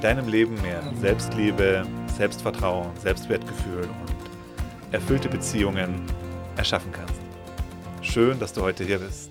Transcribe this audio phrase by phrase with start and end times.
[0.00, 1.84] deinem Leben mehr Selbstliebe,
[2.16, 6.00] Selbstvertrauen, Selbstwertgefühl und erfüllte Beziehungen
[6.56, 7.20] erschaffen kannst.
[8.00, 9.30] Schön, dass du heute hier bist.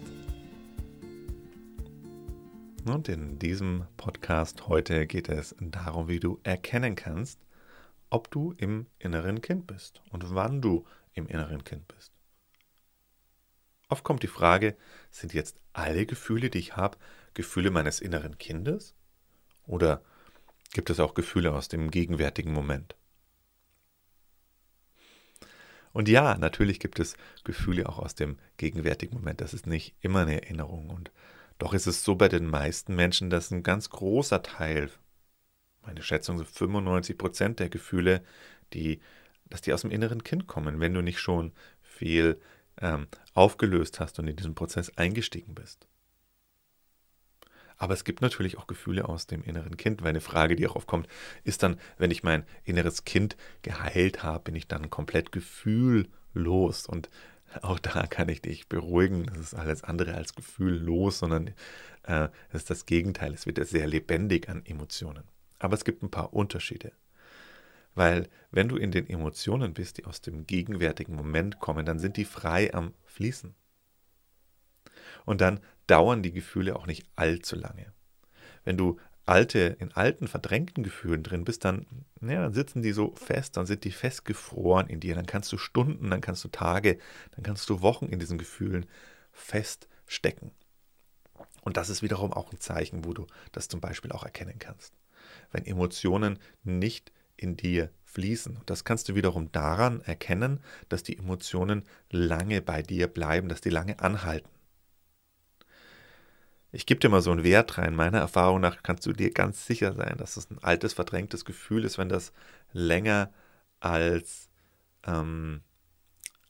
[2.85, 7.39] Und in diesem Podcast heute geht es darum, wie du erkennen kannst,
[8.09, 12.11] ob du im inneren Kind bist und wann du im inneren Kind bist.
[13.87, 14.75] Oft kommt die Frage,
[15.11, 16.97] sind jetzt alle Gefühle, die ich habe,
[17.33, 18.95] Gefühle meines inneren Kindes?
[19.65, 20.01] Oder
[20.71, 22.95] gibt es auch Gefühle aus dem gegenwärtigen Moment.
[25.93, 29.41] Und ja, natürlich gibt es Gefühle auch aus dem gegenwärtigen Moment.
[29.41, 30.89] Das ist nicht immer eine Erinnerung.
[30.89, 31.11] Und
[31.57, 34.91] doch ist es so bei den meisten Menschen, dass ein ganz großer Teil,
[35.81, 38.23] meine Schätzung so 95 Prozent der Gefühle,
[38.73, 38.99] die,
[39.49, 41.51] dass die aus dem inneren Kind kommen, wenn du nicht schon
[41.81, 42.39] viel
[42.79, 45.87] ähm, aufgelöst hast und in diesen Prozess eingestiegen bist.
[47.77, 50.75] Aber es gibt natürlich auch Gefühle aus dem inneren Kind, weil eine Frage, die auch
[50.75, 51.07] aufkommt,
[51.43, 56.87] ist dann, wenn ich mein inneres Kind geheilt habe, bin ich dann komplett gefühllos.
[56.87, 57.09] Und
[57.61, 59.25] auch da kann ich dich beruhigen.
[59.27, 61.53] Das ist alles andere als gefühllos, sondern
[62.03, 63.33] äh, ist das Gegenteil.
[63.33, 65.23] Es wird sehr lebendig an Emotionen.
[65.59, 66.91] Aber es gibt ein paar Unterschiede.
[67.93, 72.17] Weil wenn du in den Emotionen bist, die aus dem gegenwärtigen Moment kommen, dann sind
[72.17, 73.55] die frei am Fließen.
[75.25, 77.93] Und dann dauern die Gefühle auch nicht allzu lange.
[78.63, 81.85] Wenn du alte, in alten, verdrängten Gefühlen drin bist, dann,
[82.21, 85.15] ja, dann sitzen die so fest, dann sind die festgefroren in dir.
[85.15, 86.97] Dann kannst du Stunden, dann kannst du Tage,
[87.31, 88.85] dann kannst du Wochen in diesen Gefühlen
[89.31, 90.51] feststecken.
[91.61, 94.93] Und das ist wiederum auch ein Zeichen, wo du das zum Beispiel auch erkennen kannst.
[95.51, 98.59] Wenn Emotionen nicht in dir fließen.
[98.65, 100.59] Das kannst du wiederum daran erkennen,
[100.89, 104.49] dass die Emotionen lange bei dir bleiben, dass die lange anhalten.
[106.71, 107.95] Ich gebe dir mal so einen Wert rein.
[107.95, 111.85] Meiner Erfahrung nach kannst du dir ganz sicher sein, dass es ein altes, verdrängtes Gefühl
[111.85, 112.33] ist, wenn das
[112.73, 113.33] länger
[113.79, 114.49] als,
[115.05, 115.61] ähm,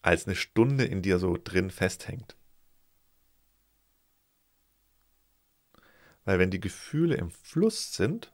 [0.01, 2.35] als eine Stunde in dir so drin festhängt.
[6.25, 8.33] Weil wenn die Gefühle im Fluss sind,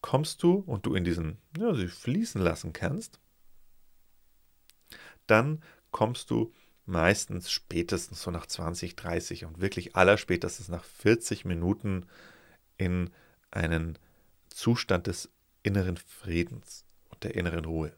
[0.00, 3.20] kommst du und du in diesen, ja, sie fließen lassen kannst,
[5.26, 6.52] dann kommst du
[6.90, 12.06] meistens spätestens so nach 20, 30 und wirklich allerspätestens nach 40 Minuten
[12.76, 13.10] in
[13.50, 13.98] einen
[14.48, 15.30] Zustand des
[15.62, 17.92] inneren Friedens und der inneren Ruhe.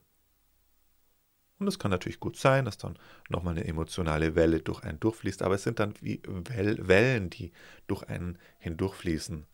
[1.58, 2.98] Und es kann natürlich gut sein, dass dann
[3.28, 7.52] nochmal eine emotionale Welle durch einen durchfließt, aber es sind dann wie Wellen, die
[7.86, 9.47] durch einen hindurchfließen.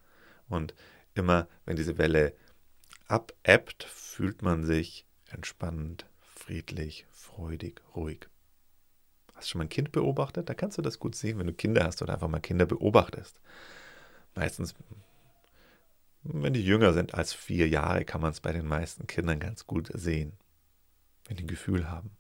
[0.49, 0.75] Und
[1.15, 2.35] immer, wenn diese Welle
[3.09, 8.27] abebbt, fühlt man sich entspannend, friedlich, freudig, ruhig.
[9.39, 10.49] Hast du schon mal ein Kind beobachtet?
[10.49, 13.41] Da kannst du das gut sehen, wenn du Kinder hast oder einfach mal Kinder beobachtest.
[14.35, 14.75] Meistens,
[16.25, 19.65] wenn die jünger sind als vier Jahre, kann man es bei den meisten Kindern ganz
[19.65, 20.33] gut sehen.
[21.29, 22.11] Wenn die ein Gefühl haben.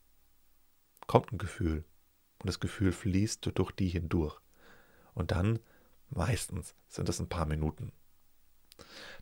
[1.08, 1.84] Kommt ein Gefühl
[2.38, 4.38] und das Gefühl fließt durch die hindurch.
[5.12, 5.58] Und dann,
[6.10, 7.90] meistens, sind das ein paar Minuten.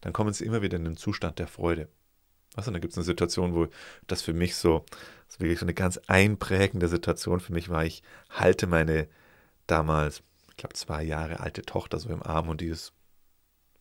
[0.03, 1.89] Dann kommen sie immer wieder in den Zustand der Freude.
[2.57, 3.69] Also, da gibt es eine Situation, wo
[4.07, 4.85] das für mich so,
[5.29, 7.85] das wirklich so eine ganz einprägende Situation für mich war.
[7.85, 9.09] Ich halte meine
[9.67, 12.93] damals, ich glaube, zwei Jahre alte Tochter so im Arm und die ist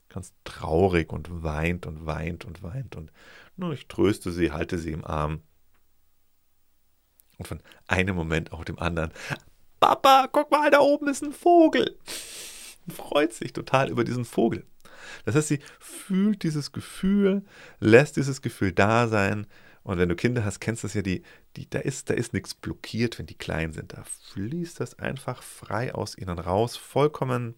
[0.10, 2.96] ganz traurig und weint und weint und weint.
[2.96, 3.12] Und
[3.58, 5.42] nur ich tröste sie, halte sie im Arm.
[7.38, 9.12] Und von einem Moment auf dem anderen,
[9.80, 11.98] Papa, guck mal, da oben ist ein Vogel.
[12.86, 14.66] Und freut sich total über diesen Vogel.
[15.26, 17.44] Das heißt, sie fühlt dieses Gefühl,
[17.80, 19.48] lässt dieses Gefühl da sein.
[19.84, 21.22] Und wenn du Kinder hast, kennst du das ja, die,
[21.56, 23.94] die, da ist, da ist nichts blockiert, wenn die klein sind.
[23.94, 24.04] Da
[24.34, 27.56] fließt das einfach frei aus ihnen raus, vollkommen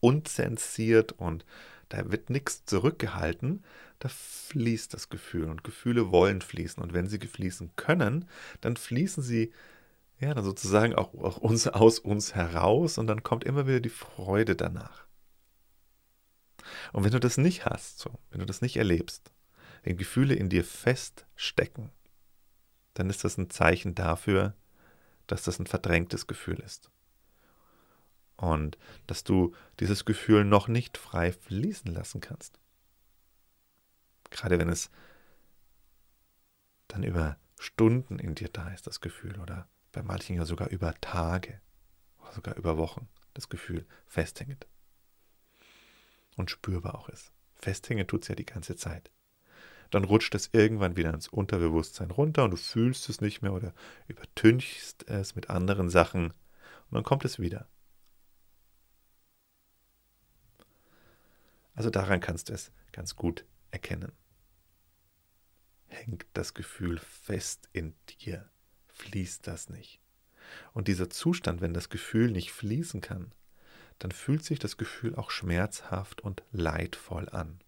[0.00, 1.44] unzensiert und
[1.88, 3.64] da wird nichts zurückgehalten.
[3.98, 6.82] Da fließt das Gefühl und Gefühle wollen fließen.
[6.82, 8.26] Und wenn sie fließen können,
[8.60, 9.52] dann fließen sie
[10.20, 13.88] ja dann sozusagen auch, auch uns, aus uns heraus und dann kommt immer wieder die
[13.88, 15.07] Freude danach.
[16.92, 19.32] Und wenn du das nicht hast, so, wenn du das nicht erlebst,
[19.82, 21.90] wenn Gefühle in dir feststecken,
[22.94, 24.54] dann ist das ein Zeichen dafür,
[25.26, 26.90] dass das ein verdrängtes Gefühl ist.
[28.36, 32.58] Und dass du dieses Gefühl noch nicht frei fließen lassen kannst.
[34.30, 34.90] Gerade wenn es
[36.86, 40.94] dann über Stunden in dir da ist, das Gefühl, oder bei manchen ja sogar über
[41.00, 41.60] Tage
[42.20, 44.66] oder sogar über Wochen das Gefühl festhängt
[46.38, 47.32] und spürbar auch ist.
[47.54, 49.10] Festhängen tut es ja die ganze Zeit.
[49.90, 53.72] Dann rutscht es irgendwann wieder ins Unterbewusstsein runter und du fühlst es nicht mehr oder
[54.06, 57.68] übertünchst es mit anderen Sachen und dann kommt es wieder.
[61.74, 64.12] Also daran kannst du es ganz gut erkennen.
[65.86, 68.50] Hängt das Gefühl fest in dir,
[68.88, 70.00] fließt das nicht.
[70.72, 73.32] Und dieser Zustand, wenn das Gefühl nicht fließen kann,
[73.98, 77.60] dann fühlt sich das Gefühl auch schmerzhaft und leidvoll an.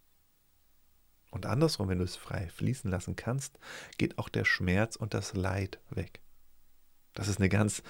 [1.30, 3.58] Und andersrum, wenn du es frei fließen lassen kannst,
[3.98, 6.20] geht auch der Schmerz und das Leid weg.
[7.14, 7.82] Das ist eine ganz,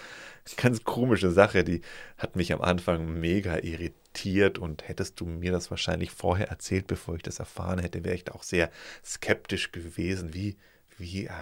[0.57, 1.83] ganz komische Sache, die
[2.17, 7.17] hat mich am Anfang mega irritiert und hättest du mir das wahrscheinlich vorher erzählt, bevor
[7.17, 8.71] ich das erfahren hätte, wäre ich da auch sehr
[9.05, 10.57] skeptisch gewesen, wie,
[10.97, 11.33] wie äh,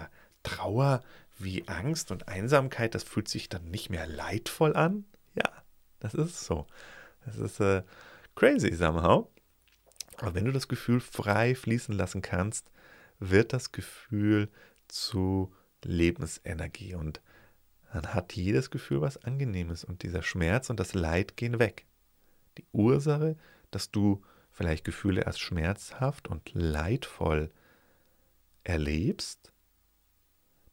[0.43, 1.01] Trauer,
[1.37, 5.05] wie Angst und Einsamkeit, das fühlt sich dann nicht mehr leidvoll an.
[5.99, 6.67] Das ist so.
[7.25, 7.83] Das ist äh,
[8.35, 9.29] crazy somehow.
[10.17, 12.71] Aber wenn du das Gefühl frei fließen lassen kannst,
[13.19, 14.49] wird das Gefühl
[14.87, 15.53] zu
[15.83, 17.21] Lebensenergie und
[17.93, 21.85] dann hat jedes Gefühl was Angenehmes und dieser Schmerz und das Leid gehen weg.
[22.57, 23.35] Die Ursache,
[23.71, 27.49] dass du vielleicht Gefühle als schmerzhaft und leidvoll
[28.63, 29.51] erlebst,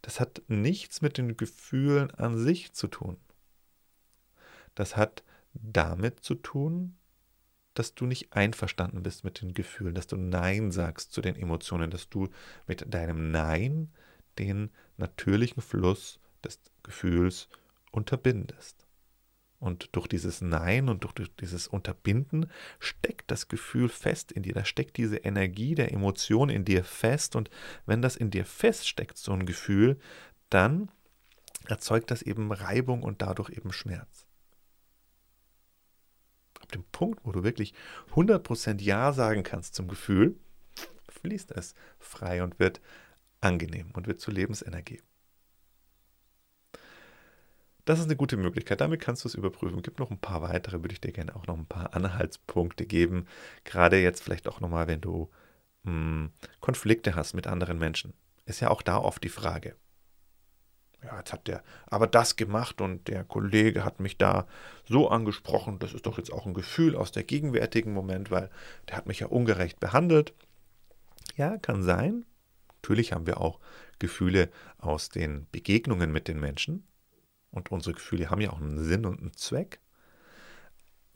[0.02, 3.16] das hat nichts mit den Gefühlen an sich zu tun.
[4.76, 5.24] Das hat
[5.54, 6.96] damit zu tun,
[7.74, 11.90] dass du nicht einverstanden bist mit den Gefühlen, dass du Nein sagst zu den Emotionen,
[11.90, 12.28] dass du
[12.66, 13.90] mit deinem Nein
[14.38, 17.48] den natürlichen Fluss des Gefühls
[17.90, 18.86] unterbindest.
[19.58, 24.52] Und durch dieses Nein und durch dieses Unterbinden steckt das Gefühl fest in dir.
[24.52, 27.36] Da steckt diese Energie der Emotion in dir fest.
[27.36, 27.48] Und
[27.86, 29.98] wenn das in dir feststeckt, so ein Gefühl,
[30.50, 30.90] dann
[31.64, 34.25] erzeugt das eben Reibung und dadurch eben Schmerz
[36.66, 37.74] ab dem Punkt, wo du wirklich
[38.14, 40.36] 100% Ja sagen kannst zum Gefühl,
[41.08, 42.80] fließt es frei und wird
[43.40, 45.00] angenehm und wird zur Lebensenergie.
[47.84, 48.80] Das ist eine gute Möglichkeit.
[48.80, 49.80] Damit kannst du es überprüfen.
[49.80, 53.26] Gibt noch ein paar weitere, würde ich dir gerne auch noch ein paar Anhaltspunkte geben.
[53.62, 55.30] Gerade jetzt vielleicht auch nochmal, wenn du
[55.84, 58.12] mh, hm, Konflikte hast mit anderen Menschen.
[58.44, 59.76] Ist ja auch da oft die Frage
[61.06, 64.46] ja, jetzt hat der aber das gemacht und der Kollege hat mich da
[64.84, 68.50] so angesprochen, das ist doch jetzt auch ein Gefühl aus der gegenwärtigen Moment, weil
[68.88, 70.34] der hat mich ja ungerecht behandelt.
[71.36, 72.24] Ja, kann sein.
[72.82, 73.58] Natürlich haben wir auch
[73.98, 76.86] Gefühle aus den Begegnungen mit den Menschen
[77.50, 79.80] und unsere Gefühle haben ja auch einen Sinn und einen Zweck.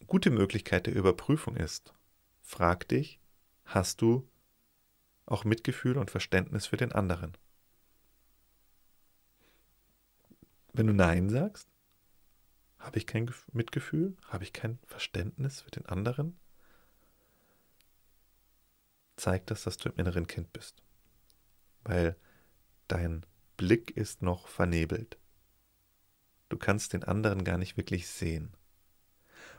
[0.07, 1.95] Gute Möglichkeit der Überprüfung ist,
[2.43, 3.21] frag dich,
[3.65, 4.29] hast du
[5.27, 7.37] auch Mitgefühl und Verständnis für den anderen?
[10.73, 11.69] Wenn du Nein sagst,
[12.79, 16.39] habe ich kein Mitgefühl, habe ich kein Verständnis für den anderen,
[19.17, 20.83] zeigt das, dass du im inneren Kind bist.
[21.83, 22.17] Weil
[22.89, 23.27] dein
[23.57, 25.19] Blick ist noch vernebelt.
[26.49, 28.55] Du kannst den anderen gar nicht wirklich sehen.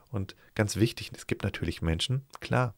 [0.09, 2.73] Und ganz wichtig, es gibt natürlich Menschen, klar,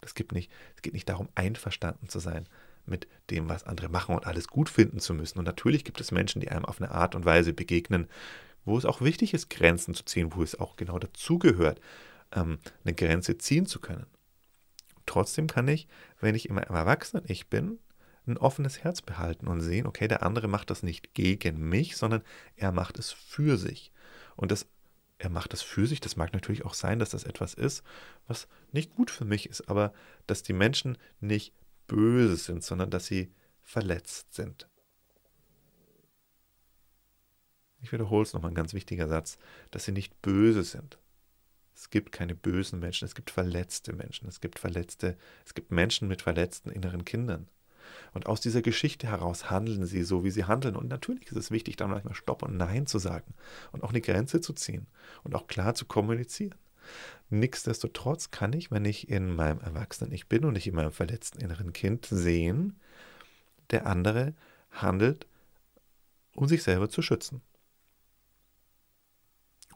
[0.00, 2.48] das gibt nicht, es geht nicht darum, einverstanden zu sein
[2.90, 5.38] mit dem, was andere machen und alles gut finden zu müssen.
[5.38, 8.08] Und natürlich gibt es Menschen, die einem auf eine Art und Weise begegnen,
[8.64, 11.80] wo es auch wichtig ist, Grenzen zu ziehen, wo es auch genau dazugehört,
[12.32, 14.06] ähm, eine Grenze ziehen zu können.
[15.06, 15.88] Trotzdem kann ich,
[16.20, 17.78] wenn ich immer im Erwachsenen-Ich bin,
[18.26, 22.22] ein offenes Herz behalten und sehen, okay, der andere macht das nicht gegen mich, sondern
[22.56, 23.92] er macht es für sich.
[24.36, 24.66] Und das,
[25.18, 27.82] er macht das für sich, das mag natürlich auch sein, dass das etwas ist,
[28.28, 29.92] was nicht gut für mich ist, aber
[30.26, 31.52] dass die Menschen nicht
[31.90, 33.32] böse sind, sondern dass sie
[33.62, 34.68] verletzt sind.
[37.82, 39.38] Ich wiederhole es nochmal, ein ganz wichtiger Satz,
[39.72, 40.98] dass sie nicht böse sind.
[41.74, 46.06] Es gibt keine bösen Menschen, es gibt verletzte Menschen, es gibt verletzte, es gibt Menschen
[46.06, 47.48] mit verletzten inneren Kindern.
[48.12, 50.76] Und aus dieser Geschichte heraus handeln sie so, wie sie handeln.
[50.76, 53.34] Und natürlich ist es wichtig, dann manchmal Stopp und Nein zu sagen
[53.72, 54.86] und auch eine Grenze zu ziehen
[55.24, 56.54] und auch klar zu kommunizieren.
[57.30, 61.72] Nichtsdestotrotz kann ich, wenn ich in meinem Erwachsenen-Ich bin und nicht in meinem verletzten inneren
[61.72, 62.80] Kind, sehen,
[63.70, 64.34] der andere
[64.70, 65.26] handelt,
[66.34, 67.42] um sich selber zu schützen.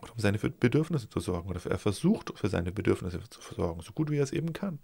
[0.03, 1.49] Oder um seine Bedürfnisse zu sorgen.
[1.49, 4.79] Oder er versucht, für seine Bedürfnisse zu sorgen, so gut wie er es eben kann.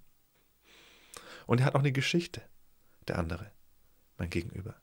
[1.47, 2.43] Und er hat auch eine Geschichte,
[3.09, 3.51] der andere,
[4.17, 4.81] mein Gegenüber.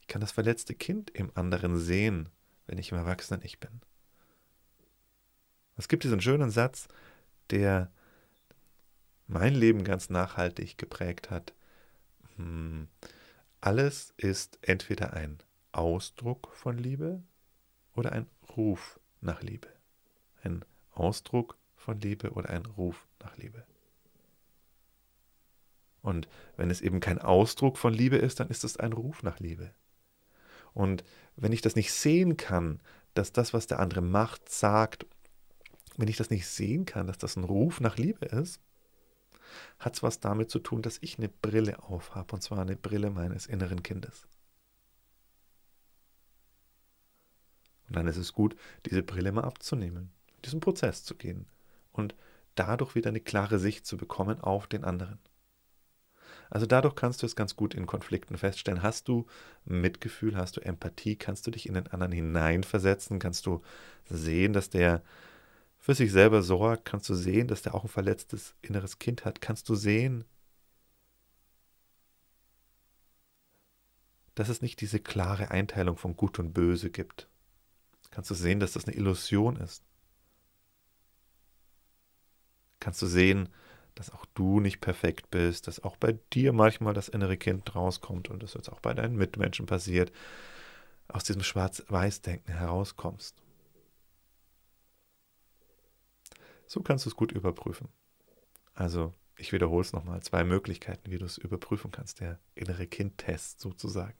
[0.00, 2.28] Ich kann das verletzte Kind im anderen sehen,
[2.66, 3.80] wenn ich im Erwachsenen-Ich bin.
[5.76, 6.88] Es gibt diesen schönen Satz,
[7.50, 7.90] der
[9.26, 11.52] mein Leben ganz nachhaltig geprägt hat.
[12.36, 12.88] Hm,
[13.60, 15.38] alles ist entweder ein
[15.72, 17.22] Ausdruck von Liebe
[17.94, 19.68] oder ein Ruf nach Liebe.
[20.42, 23.64] Ein Ausdruck von Liebe oder ein Ruf nach Liebe.
[26.00, 29.40] Und wenn es eben kein Ausdruck von Liebe ist, dann ist es ein Ruf nach
[29.40, 29.74] Liebe.
[30.72, 31.04] Und
[31.34, 32.80] wenn ich das nicht sehen kann,
[33.14, 35.06] dass das, was der andere macht, sagt,
[35.96, 38.60] wenn ich das nicht sehen kann, dass das ein Ruf nach Liebe ist,
[39.78, 43.10] hat es was damit zu tun, dass ich eine Brille aufhabe, und zwar eine Brille
[43.10, 44.26] meines inneren Kindes.
[47.88, 50.10] Und dann ist es gut, diese Brille mal abzunehmen,
[50.44, 51.46] diesen Prozess zu gehen
[51.92, 52.14] und
[52.56, 55.18] dadurch wieder eine klare Sicht zu bekommen auf den anderen.
[56.50, 58.82] Also dadurch kannst du es ganz gut in Konflikten feststellen.
[58.82, 59.26] Hast du
[59.64, 63.62] Mitgefühl, hast du Empathie, kannst du dich in den anderen hineinversetzen, kannst du
[64.08, 65.02] sehen, dass der
[65.78, 69.40] für sich selber sorgt, kannst du sehen, dass der auch ein verletztes inneres Kind hat,
[69.40, 70.24] kannst du sehen,
[74.34, 77.28] dass es nicht diese klare Einteilung von Gut und Böse gibt.
[78.10, 79.82] Kannst du sehen, dass das eine Illusion ist.
[82.80, 83.48] Kannst du sehen,
[83.94, 88.28] dass auch du nicht perfekt bist, dass auch bei dir manchmal das innere Kind rauskommt
[88.28, 90.12] und das jetzt auch bei deinen Mitmenschen passiert,
[91.08, 93.42] aus diesem Schwarz-Weiß-Denken herauskommst.
[96.66, 97.88] So kannst du es gut überprüfen.
[98.74, 103.60] Also, ich wiederhole es nochmal, zwei Möglichkeiten, wie du es überprüfen kannst, der innere Kind-Test
[103.60, 104.16] sozusagen.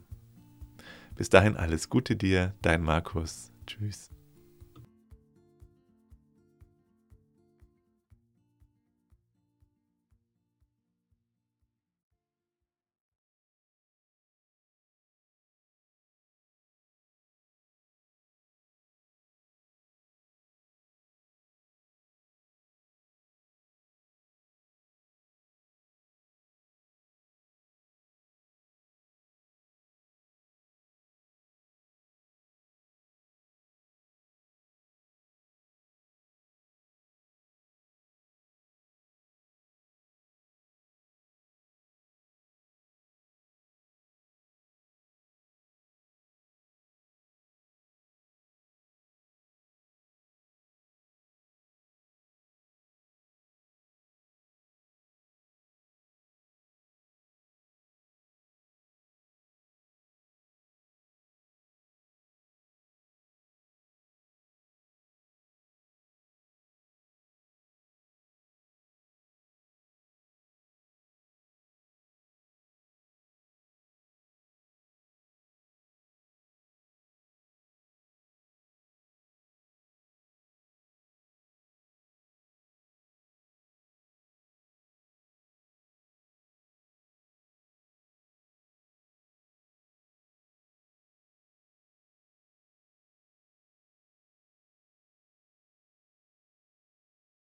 [1.16, 3.50] Bis dahin alles Gute dir, dein Markus.
[3.66, 4.12] Tschüss.